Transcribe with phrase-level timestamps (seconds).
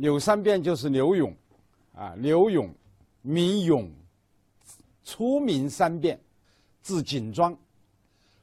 [0.00, 1.36] 柳三变就是柳永，
[1.92, 2.74] 啊，柳永，
[3.20, 3.92] 名永，
[5.04, 6.18] 初名三变，
[6.80, 7.54] 字景庄。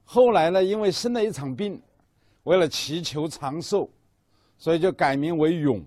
[0.04, 1.82] 后来呢，因为生了一场病，
[2.44, 3.90] 为了祈求长寿，
[4.60, 5.84] 所以就改名为永，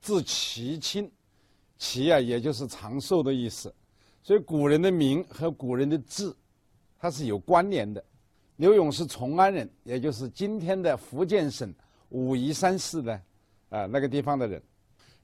[0.00, 1.08] 字其清。
[1.78, 3.72] 其啊，也就是长寿的意思。
[4.20, 6.36] 所以古人的名和古人的字，
[6.98, 8.04] 它是有关联的。
[8.56, 11.72] 刘永是崇安人，也就是今天的福建省
[12.08, 13.12] 武夷山市的
[13.68, 14.60] 啊那个地方的人。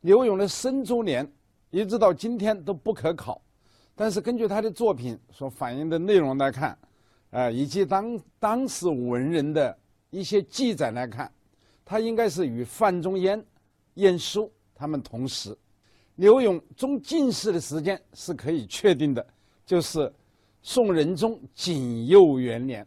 [0.01, 1.31] 刘永的生卒年
[1.71, 3.41] 一直到今天都不可考，
[3.95, 6.77] 但是根据他的作品所反映的内容来看，
[7.31, 9.77] 啊，以及当当时文人的
[10.11, 11.31] 一些记载来看，
[11.85, 13.45] 他应该是与范仲淹、
[13.95, 15.57] 晏殊他们同时。
[16.17, 19.27] 刘永中进士的时间是可以确定的，
[19.65, 20.13] 就是
[20.63, 22.87] 宋仁宗景佑元年。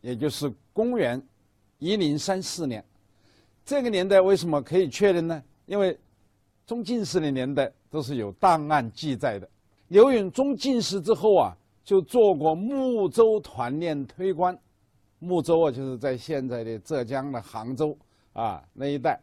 [0.00, 1.20] 也就是公元
[1.78, 2.84] 一零三四年，
[3.64, 5.42] 这个年代为什么可以确认呢？
[5.66, 5.98] 因为
[6.68, 9.48] 中进士的年代都是有档案记载的。
[9.88, 14.54] 刘永中进士之后啊，就做过睦州团练推官，
[15.18, 17.96] 睦州啊就是在现在的浙江的杭州
[18.34, 19.18] 啊那一带，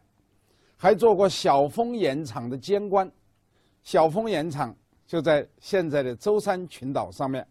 [0.76, 3.08] 还做过小丰盐场的监官。
[3.84, 4.74] 小丰盐场
[5.06, 7.46] 就在现在的舟山群岛上面。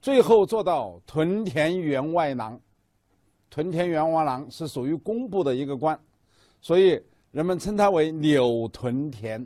[0.00, 2.60] 最后做到屯田员外郎，
[3.50, 5.98] 屯田员外郎是属于工部的一个官，
[6.60, 7.02] 所以
[7.34, 9.44] 人们称他为柳屯田。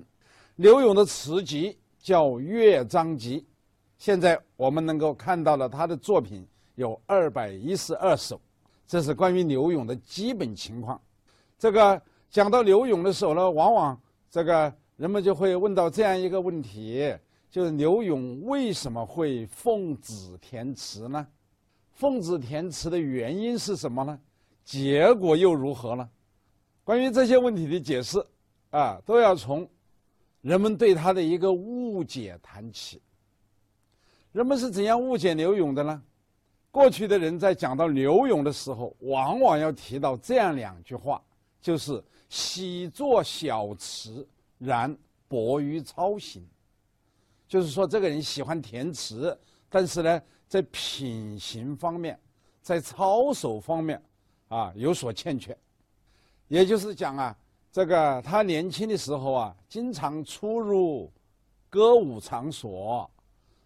[0.56, 3.40] 柳永的词集叫《乐章集》，
[3.96, 8.38] 现在我们能够看到了他的作品有二百一十二首。
[8.86, 11.00] 这是关于柳永的基本情况。
[11.58, 13.98] 这个讲到柳永的时候呢，往往
[14.30, 17.10] 这个人们就会问到这样一个问题。
[17.50, 21.26] 就是柳永为什么会奉旨填词呢？
[21.92, 24.20] 奉旨填词的原因是什么呢？
[24.62, 26.06] 结果又如何呢？
[26.88, 28.18] 关于这些问题的解释，
[28.70, 29.68] 啊，都要从
[30.40, 32.98] 人们对他的一个误解谈起。
[34.32, 36.02] 人们是怎样误解刘永的呢？
[36.70, 41.22] 过去的人在讲到刘永的时候，往往要提到这样两句话，
[41.60, 44.96] 就是“喜作小词，然
[45.28, 46.42] 薄于操行”。
[47.46, 49.38] 就是说，这个人喜欢填词，
[49.68, 52.18] 但是呢，在品行方面，
[52.62, 54.02] 在操守方面，
[54.48, 55.54] 啊，有所欠缺。
[56.48, 57.36] 也就是讲啊，
[57.70, 61.10] 这个他年轻的时候啊，经常出入
[61.70, 63.08] 歌舞场所，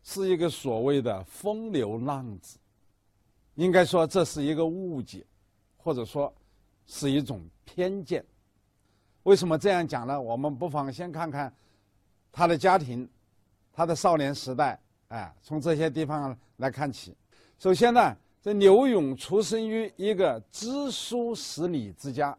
[0.03, 2.59] 是一个所谓的风流浪子。
[3.55, 5.25] 应该说，这是一个误解，
[5.77, 6.33] 或者说
[6.87, 8.25] 是一种偏见。
[9.25, 10.21] 为什么这样讲呢？
[10.21, 11.53] 我们不妨先看看
[12.31, 13.09] 他的家庭。
[13.75, 14.79] 他的少年时代，
[15.09, 17.17] 哎，从这些地方来看起。
[17.59, 22.37] 首先呢，这刘永出生于一个知书识礼之家，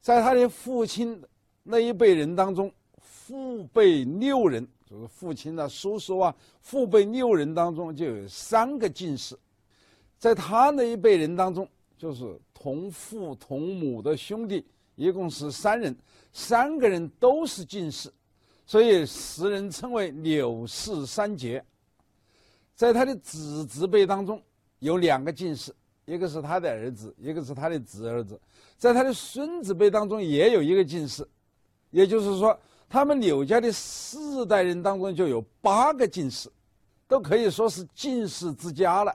[0.00, 1.22] 在他的父亲
[1.62, 9.36] 那一辈人当中，父辈六人，就是父亲的叔叔啊，父辈六人当中就有三个进士，
[10.18, 14.64] 在他那一辈人当中，就是同父同母的兄弟，
[14.94, 15.94] 一共是三人，
[16.32, 18.10] 三个人都是进士。
[18.64, 21.64] 所以，时人称为柳氏三杰。
[22.74, 24.42] 在他的子侄辈当中，
[24.78, 25.74] 有两个进士，
[26.08, 28.40] 一个是他的儿子，一个是他的侄儿子。
[28.78, 31.26] 在他的孙子辈当中，也有一个进士。
[31.90, 32.58] 也就是说，
[32.88, 36.50] 他们柳家的四代人当中就有八个进士，
[37.06, 39.14] 都可以说是进士之家了。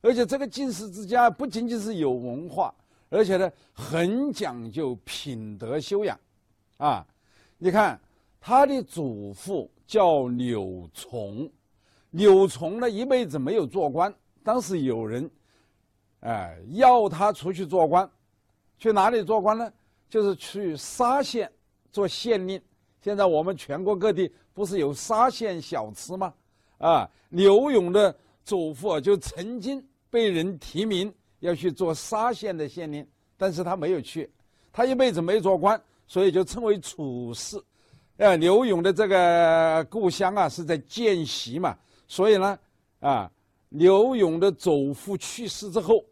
[0.00, 2.74] 而且，这个进士之家不仅仅是有文化，
[3.08, 6.18] 而且呢，很讲究品德修养。
[6.78, 7.06] 啊，
[7.56, 8.00] 你看。
[8.40, 11.50] 他的祖父叫柳崇，
[12.12, 14.14] 柳崇呢一辈子没有做官。
[14.44, 15.28] 当时有人，
[16.20, 18.08] 哎，要他出去做官，
[18.78, 19.72] 去哪里做官呢？
[20.10, 21.50] 就是去沙县
[21.92, 22.60] 做县令。
[23.00, 26.34] 现在我们全国各地不是有沙县小吃吗？
[26.78, 28.14] 啊，刘勇的
[28.44, 33.06] 祖父就曾经被人提名要去做沙县的县令，
[33.36, 34.28] 但是他没有去。
[34.72, 37.60] 他一辈子没做官，所以就称为处士。
[38.16, 41.76] 呃，刘勇的这个故乡啊是在建习嘛，
[42.08, 42.58] 所以呢，
[43.00, 43.30] 啊，
[43.70, 46.04] 刘永的祖父去世之后，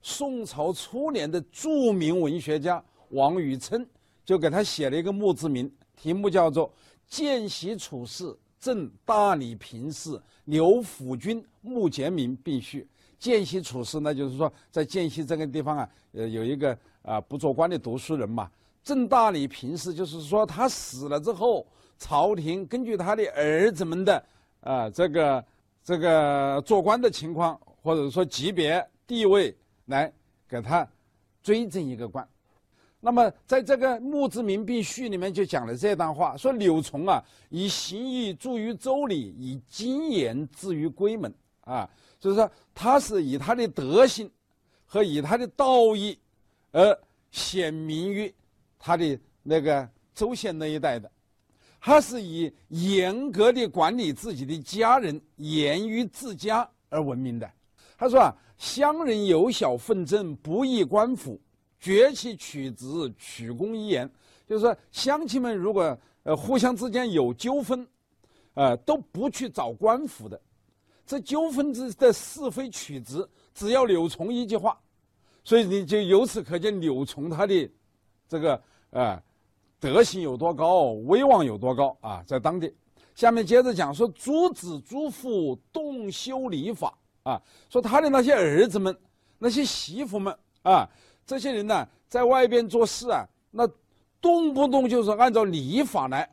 [0.00, 3.84] 宋朝初年的著名文学家王禹偁
[4.24, 6.68] 就给他写了一个墓志铭，题目叫做
[7.08, 12.82] 《见习处士赠大理平氏刘辅君墓简铭并序》。
[13.18, 18.50] 见习处士呢，就是说在见习这个地方啊，呃，有一个啊不做官的读书人嘛。
[18.84, 21.64] 郑大理平氏，就是说他死了之后，
[21.98, 24.24] 朝廷根据他的儿子们的
[24.60, 25.44] 啊这个
[25.84, 29.56] 这个做官的情况，或者说级别地位
[29.86, 30.12] 来
[30.48, 30.86] 给他
[31.42, 32.26] 追赠一个官。
[33.00, 41.90] 那么在这个《墓志铭并序》里面就讲了这段话，说柳崇啊，以行义著于周礼，以经言至于闺门啊，
[42.20, 44.30] 就是说他是以他的德行
[44.86, 46.16] 和以他的道义
[46.70, 46.96] 而
[47.32, 48.32] 显明于
[48.78, 51.10] 他的那个周县那一带的，
[51.84, 57.50] 他是以严格的管理自己的家人，严于自家而闻名的。
[57.98, 61.40] 他说啊，乡人有小纷争，不宜官府。
[61.80, 64.08] 崛起取直，取公一言，
[64.46, 67.84] 就是说乡亲们如果呃互相之间有纠纷，
[68.54, 70.40] 呃都不去找官府的，
[71.04, 74.80] 这纠纷之的是非曲直，只要柳从一句话，
[75.42, 77.68] 所以你就由此可见柳从他的
[78.28, 79.20] 这个呃
[79.82, 82.72] 德行有多高，威望有多高啊，在当地。
[83.16, 88.96] 下面接着讲说诸子诸父动修礼法啊，说他的那些儿子们，
[89.40, 90.32] 那些媳妇们
[90.62, 90.88] 啊。
[91.26, 93.68] 这些人呢，在外边做事啊，那
[94.20, 96.32] 动不动就是按照礼法来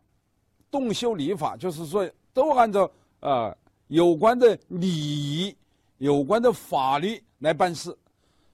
[0.69, 2.91] 动修礼法，就是说都按照
[3.21, 3.57] 呃
[3.87, 5.55] 有关的礼仪、
[5.97, 7.97] 有关的法律来办事，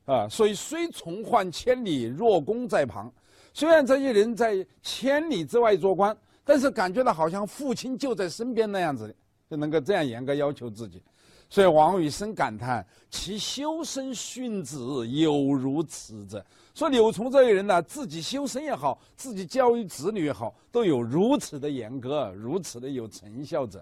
[0.06, 3.12] 啊，所以虽从患千里，若公在旁。
[3.56, 9.16] 虽然这些人在千里之外做官，但是感觉到好像父亲就在身边那样子的，
[9.50, 11.02] 就能够这样严格要求自己。
[11.50, 23.81] 所以王羽生感叹：“其修身训子有如此者。”说柳崇这个人呢，自己修身也好，自己教育子女也好，都有如此的严格，如此的有成效者。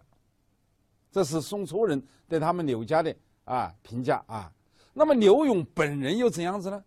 [1.12, 2.00] 这是宋初人
[2.30, 3.16] 对他们柳家的
[3.46, 4.52] 啊评价啊。
[4.94, 6.84] 那么柳永本人又怎样子呢？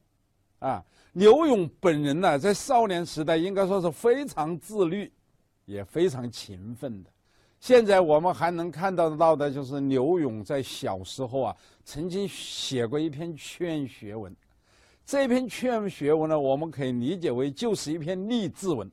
[0.61, 0.83] 啊，
[1.17, 5.11] 刘勇本人呢，在少年时代应该说是非常自律，
[5.65, 7.11] 也非常勤奋的。
[7.59, 14.37] 现在我们还能看到得到的，就是刘勇在小时候啊，曾经写过一篇劝学文。
[15.07, 18.87] 这篇劝学文呢，我们可以理解为就是一篇励志文。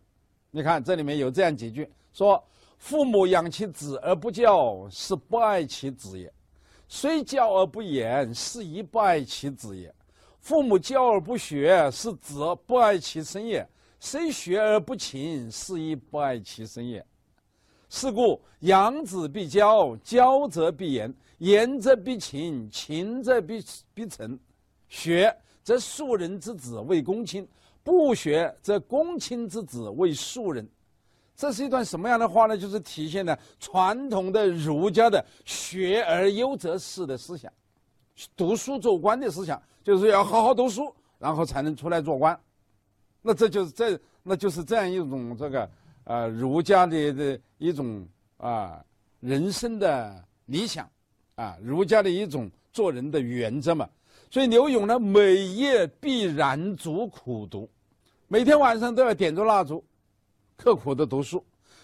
[0.49, 2.41] 你看这里面有这样几句：说
[2.77, 6.29] 父母养其子而不教，是不爱其子也；
[6.87, 9.89] 虽教而不严，是亦不爱其子也；
[10.43, 13.65] 父母教而不学，是子不爱其身也；
[13.97, 17.03] 虽学而不勤，是亦不爱其身也。
[17.87, 23.63] 是故养子必教，教则必严，严则必勤，勤则必
[23.93, 24.37] 必诚。
[24.89, 27.47] 学则庶人之子为公卿，
[27.81, 30.67] 不学则公卿之子为庶人。
[31.37, 32.57] 这是一段什么样的话呢？
[32.57, 37.49] 就是体现了传统的儒家的“学而优则仕”的思想，
[38.35, 42.39] 读书做官的思想，就是要好好读书，然后才能出来做官。
[43.21, 45.69] 那这就是这，那就是这样一种这个。
[46.05, 48.05] 啊，儒家的的一种
[48.35, 48.83] 啊
[49.21, 50.85] 人生的理想，
[51.35, 53.87] 啊，儒家的一种做人的原则嘛。
[54.29, 57.69] 所以刘永呢，每夜必燃烛苦读，
[58.27, 59.81] 每天晚上都要点着蜡烛，
[60.57, 61.41] 刻苦的读书。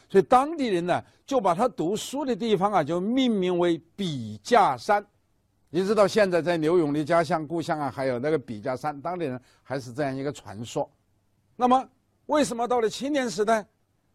[0.09, 5.01] 所以当地人呢，就把他读书的地方啊，就命名为笔架山。
[5.71, 10.89] 一直到现在，在刘永的家乡故乡啊，还有那个笔架山，当地人还是这样一个传说。
[11.55, 11.87] 那么，
[12.25, 13.65] 为什么到了青年时代？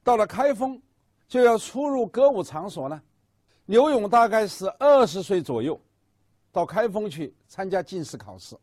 [0.03, 0.81] 到了开封，
[1.29, 3.01] 就要出入歌舞场所呢。
[3.67, 5.81] 刘永大概是二十岁左右，
[6.51, 8.57] 到开封去参加进士考试。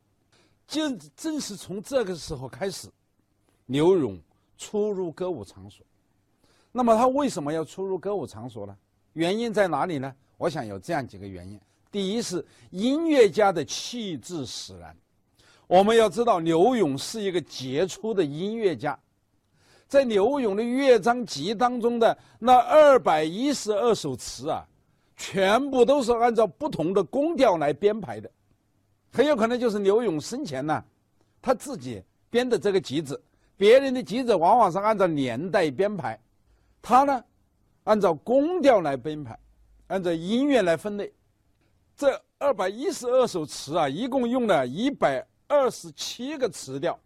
[0.68, 2.90] 就正是从这个时候开始，
[3.68, 4.22] 刘永
[4.58, 5.86] 出入歌舞场所。
[6.72, 8.78] 那么他为什么要出入歌舞场所呢？
[9.14, 10.14] 原因在哪里呢？
[10.38, 11.60] 我想有这样几个原因。
[11.92, 14.96] 第一是音乐家的气质使然。
[15.68, 18.98] 我们要知道，刘永是一个杰出的音乐家。
[19.88, 24.66] 在柳永的乐章集当中的那二百一十二首词啊，
[25.18, 28.32] 全部都是按照不同的宫调来编排的，
[29.12, 30.82] 很有可能就是柳永生前呢，
[31.42, 33.22] 他自己编的这个集子。
[33.58, 36.18] 别人的集子往往是按照年代编排，
[36.82, 37.24] 他呢，
[37.84, 39.38] 按照宫调来编排，
[39.88, 41.12] 按照音乐来分类。
[41.96, 47.00] 这二百一十二首词啊，一共用了一百二十七个词调。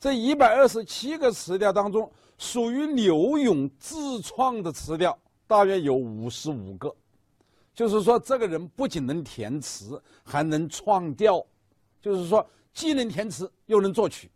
[0.00, 6.94] 这一百二十七个词调当中，属于柳永自创的词调大约有五十五个，
[7.74, 11.44] 就是说，这个人不仅能填词，还能创调，
[12.00, 14.30] 就是说，既能填词又能作曲，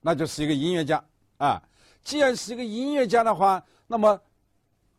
[0.00, 1.02] 那就是一个音乐家
[1.38, 1.62] 啊。
[2.04, 4.20] 既然是一个音乐家的话，那么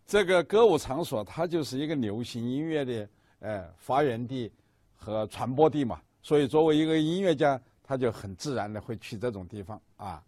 [0.08, 3.08] 这个歌舞场所它就是一个流行音乐的
[3.44, 4.52] 呃发源地
[4.96, 6.02] 和传播地嘛。
[6.24, 7.62] 所以，作为一个音乐家。
[7.86, 10.24] 他就很自然的会去这种地方啊。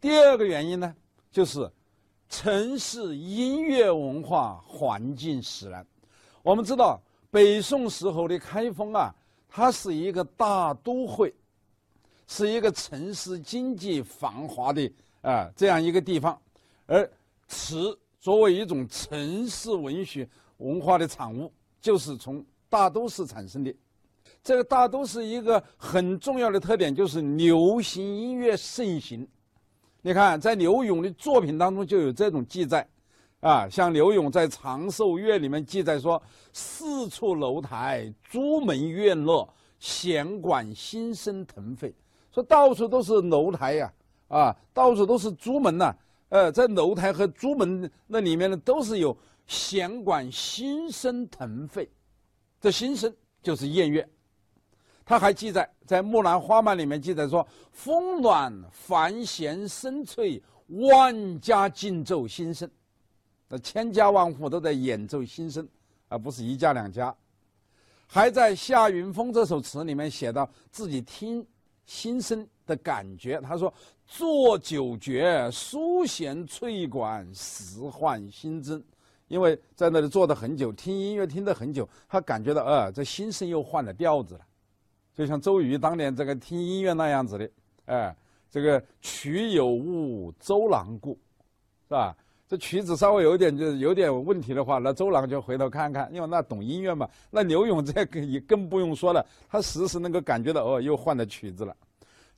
[0.00, 0.92] 第二个原因呢，
[1.30, 1.70] 就是
[2.28, 5.86] 城市音乐文化环境使然。
[6.42, 9.14] 我们知道，北宋时候的开封啊，
[9.48, 11.32] 它是一个大都会，
[12.26, 16.38] 是一个城市经济繁华的啊这样一个地方，
[16.86, 17.08] 而
[17.46, 21.50] 词作为一种城市文学文化的产物，
[21.88, 23.74] 就是从大都市产生的。
[24.44, 29.26] 这个大都市一个很重要的特点就是流行音乐盛行。
[30.02, 32.86] 你看，在柳永的作品当中就有这种记载，
[33.40, 41.94] 啊，像柳永在《长寿乐》里面记载说：“四处楼台，朱门院落，弦管新声腾飞。”
[42.30, 43.90] 说到处都是楼台呀，
[44.28, 45.96] 啊，到处都是朱门呐，
[46.28, 49.16] 呃，在楼台和朱门那里面呢，都是有
[49.48, 51.90] 弦管新声腾飞，
[52.60, 53.12] 这新声
[53.42, 54.06] 就是宴乐。
[55.04, 62.70] 他还记载在《木兰花满》里面记载说：“风暖繁弦声脆，万家竞奏新声。”
[63.48, 65.66] 那千家万户都在演奏新声，
[66.08, 67.14] 而不是一家两家。
[68.06, 71.46] 还在《夏云峰》这首词里面写到自己听
[71.86, 73.40] 新声的感觉。
[73.40, 73.72] 他说
[74.06, 78.84] ：“坐九绝，书弦翠管，时换新增。”
[79.28, 84.40] 因为在那里坐的很久，听音乐听得很久，他感觉到，呃，这新声又换了调子了。
[85.14, 87.50] 就像周瑜当年这个听音乐那样子的，
[87.86, 88.16] 哎，
[88.50, 91.18] 这个曲有误周郎顾，
[91.88, 92.16] 是吧？
[92.48, 97.06] 这曲子稍微有点就有点问题的话，那周郎就回头看看，因为那懂音乐嘛。
[97.30, 101.76] 那刘勇这个也更不用说了，他时时能够感觉到哦，又换了曲子了。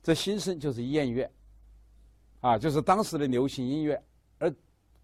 [0.03, 1.31] 这新声就是宴乐，
[2.41, 4.03] 啊，就是当时的流行音乐，
[4.37, 4.53] 而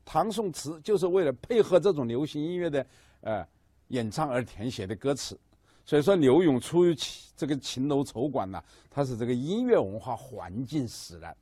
[0.10, 2.88] 唐宋词就是为了配合这种流行音乐的
[3.20, 3.46] 呃
[3.90, 5.38] 演唱而填写的歌词。
[5.84, 6.96] 所以说，柳永出于
[7.36, 11.36] 这个秦楼愁馆呢，它是这个音乐文化环境使然。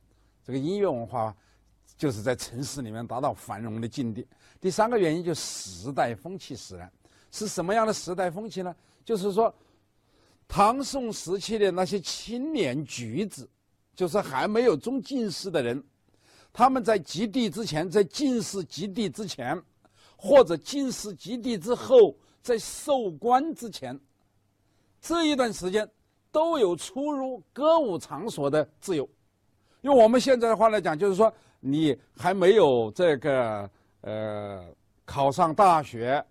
[0.44, 1.32] 这个音乐文化
[1.96, 4.26] 就是在城市里面达到繁荣的境地。
[4.60, 6.90] 第三个原因就时代风气使然。
[7.30, 8.74] 是什么样的时代风气呢？
[9.04, 9.54] 就是说，
[10.48, 13.48] 唐宋时期的那些青年举子，
[13.94, 15.80] 就是还没有中进士的人，
[16.56, 19.54] 他们在及第之前，在进士及第之前，
[20.16, 24.00] 或者进士及第之后，在授官之前。
[24.98, 25.86] 这一段时间
[26.32, 29.06] 都有出入歌舞场所的自由，
[29.82, 33.70] 用我们现在的话来讲，就是说你还没有这个
[34.00, 34.66] 呃
[35.04, 36.24] 考上大学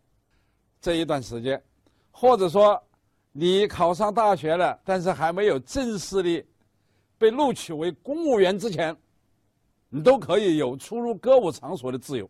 [0.81, 1.61] 这一段时间，
[2.09, 2.81] 或者说
[3.31, 6.43] 你考上大学了，但是还没有正式的
[7.19, 8.97] 被录取为公务员之前，
[9.89, 12.29] 你都可以有出入歌舞场所的自由。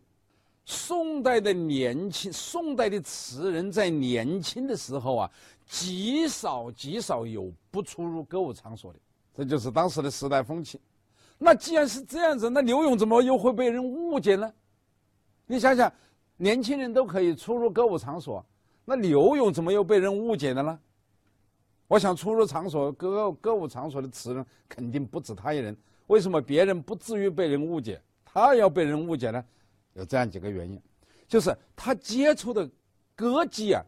[0.64, 5.30] 宋代的年轻，宋代的词人在年轻的时候啊，
[5.66, 8.98] 极少极少有不出入歌舞场所的，
[9.34, 10.80] 这就是当时的时代风气。
[11.38, 14.52] 那既然是这样子，那刘永怎么又会被人误解呢？
[15.46, 15.92] 你想想，
[16.36, 18.44] 年轻人都可以出入歌舞场所，
[18.84, 20.78] 那刘永怎么又被人误解了呢？
[21.86, 25.76] 我想出入场所歌歌舞场所的词人肯定不止他一人。
[26.06, 29.44] 为什么别人不至于被人误解，他要被人误解呢？
[29.94, 30.80] 有这样几个原因，
[31.26, 32.68] 就是他接触的
[33.14, 33.82] 歌妓啊，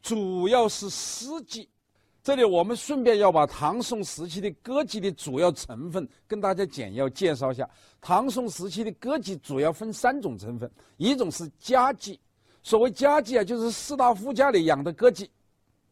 [0.00, 1.68] 主要是诗妓。
[2.22, 7.68] 这里我们顺便要把唐宋时期的歌妓的主要成分跟大家简要介绍一下。
[8.00, 12.18] 唐宋时期的歌妓主要分三种成分，一种是家妓，
[12.62, 15.28] 所谓家妓啊，就是士大夫家里养的歌妓。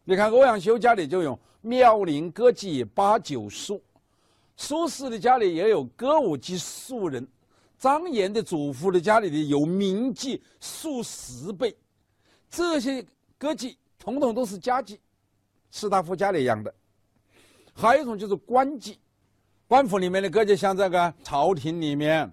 [0.04, 3.82] 你看欧阳修家里就有妙龄歌妓八九数，
[4.58, 7.26] 苏轼的家里也有歌舞伎数人。
[7.78, 11.74] 张炎的祖父的家里的有名妓数十倍，
[12.50, 13.06] 这些
[13.38, 14.98] 歌妓统统都是家妓，
[15.70, 16.74] 士大夫家里养的。
[17.72, 18.96] 还有一种就是官妓，
[19.68, 22.28] 官府里面的歌妓，像这个朝廷里面，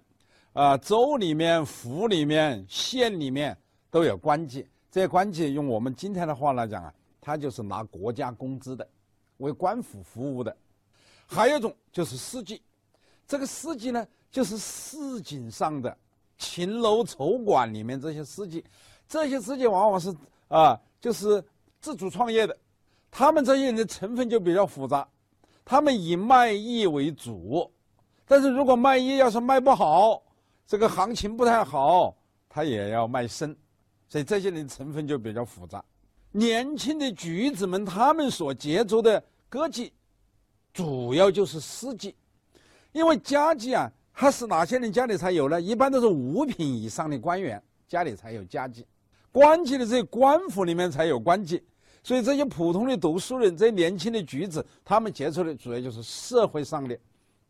[0.54, 3.56] 啊州里面、府里面、县里面
[3.92, 4.66] 都有官妓。
[4.90, 6.92] 这些官妓用我们今天的话来讲啊，
[7.22, 8.88] 他就是拿国家工资的，
[9.38, 10.58] 为官府服务的。
[11.26, 12.60] 还有一种就是司妓，
[13.28, 14.06] 这个司妓呢。
[14.32, 15.98] 就是市井上的
[16.38, 18.62] 秦楼丑馆里面这些司机，
[19.08, 20.14] 这些司机往往是
[20.50, 21.42] 啊，就是
[21.80, 22.58] 自主创业的，
[23.10, 25.08] 他们这些人的成分就比较复杂，
[25.64, 27.72] 他们以卖艺为主，
[28.28, 30.22] 但是如果卖艺要是卖不好，
[30.68, 32.14] 这个行情不太好，
[32.50, 33.56] 他也要卖身，
[34.10, 35.82] 所以这些人成分就比较复杂。
[36.34, 39.90] 年轻的举子们，他们所接触的歌妓，
[40.76, 42.14] 主要就是司机，
[42.92, 43.92] 因为家妓啊。
[44.18, 45.60] 他是哪些人家里才有呢？
[45.60, 48.82] 一般都是五品以上的官员家里才有家妓，
[49.30, 51.62] 官妓的这些官府里面才有官妓，
[52.02, 56.98] 所以这些普通的读书人、这些年轻的举子，他们接触的主要就是社会上的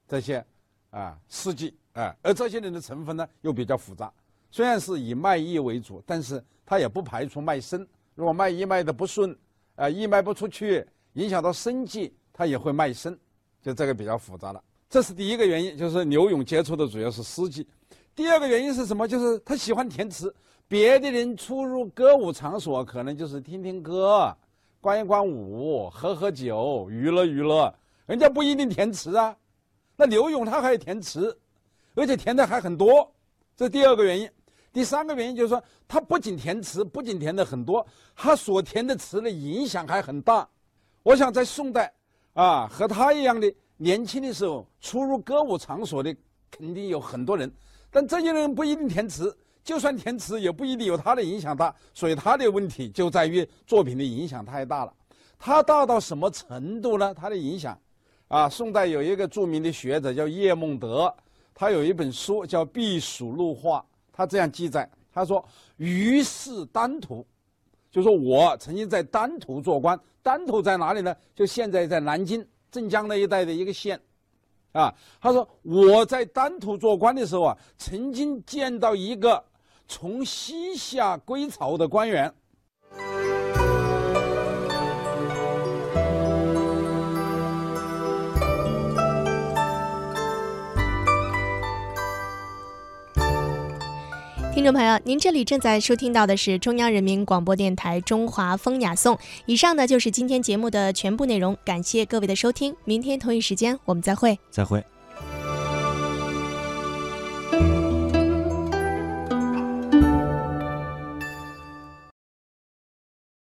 [0.07, 0.43] 这些
[0.89, 4.11] 啊司机啊，而这些人的成分呢又比较复杂，
[4.49, 7.87] 虽然是以卖艺为主，但是他也不排除卖身。
[8.15, 9.37] 如果卖艺卖的不顺，
[9.75, 13.17] 啊，艺卖不出去，影响到生计，他也会卖身。
[13.63, 14.61] 就这个比较复杂了。
[14.89, 17.65] 这是第一个原因，就是刘永接触的主要是司机。
[18.13, 19.07] 第二个原因是什么？
[19.07, 20.33] 就是他喜欢填词。
[20.67, 24.35] 别的人出入歌舞场所，可能就是听听歌、
[24.81, 27.73] 观一观舞、喝喝酒、娱乐娱乐，
[28.07, 29.35] 人家不一定填词啊。
[29.95, 31.35] 那刘永他还要填词，
[31.93, 33.11] 而且填的还很多，
[33.55, 34.29] 这第二个原因。
[34.73, 40.47] 第三个原因就是说，他不仅填词，不仅填的很多，他所填的词的影响还很大。
[41.03, 41.93] 我想在宋代
[42.35, 46.15] 啊，和他一样的年轻的时候出入歌舞场所的，
[46.51, 47.49] 肯定有很多人，
[47.89, 49.35] 但这些人不一定填词。
[49.63, 54.93] 就算填词，也不一定有他的影响大，所以他的问题就在于作品的影响太大了。
[55.39, 57.13] 他大到什么程度呢？
[57.13, 57.75] 他的影响，
[58.27, 61.11] 啊，宋代有一个著名的学者叫叶梦得，
[61.53, 63.79] 他有一本书叫《避暑录话》，
[64.13, 65.43] 他这样记载：他说，
[65.77, 67.25] 于是丹徒，
[67.95, 69.97] 就说我曾经在丹徒做官。
[70.21, 71.15] 丹徒在哪里呢？
[71.33, 73.97] 就现在在南京镇江那一带的一个县。
[74.73, 79.41] 啊，他说我在丹徒做官的时候啊，曾经见到一个。
[79.87, 82.33] 从西夏归朝的官员，
[94.55, 99.19] 听众朋友，您这里正在收听到的是中央人民广播电台中华风雅颂。
[99.45, 104.81] 以上呢就是今天节目的全部内容，感谢各位的收听，明天同一时间我们再会，再会。